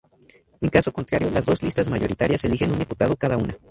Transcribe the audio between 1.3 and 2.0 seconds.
dos listas